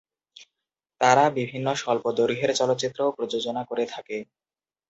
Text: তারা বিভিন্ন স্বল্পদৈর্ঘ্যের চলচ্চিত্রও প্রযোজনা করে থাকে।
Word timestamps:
তারা 1.01 1.23
বিভিন্ন 1.37 1.67
স্বল্পদৈর্ঘ্যের 1.75 2.51
চলচ্চিত্রও 2.59 3.15
প্রযোজনা 3.17 3.61
করে 3.65 3.85
থাকে। 3.85 4.17